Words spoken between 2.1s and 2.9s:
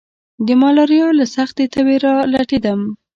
لټېدم.